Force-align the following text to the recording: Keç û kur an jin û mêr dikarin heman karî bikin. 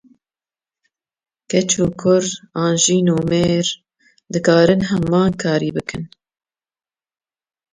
Keç 1.49 1.71
û 1.85 1.87
kur 2.01 2.23
an 2.63 2.75
jin 2.83 3.07
û 3.17 3.19
mêr 3.31 3.65
dikarin 4.31 4.81
heman 4.91 5.31
karî 5.41 5.71
bikin. 5.75 6.03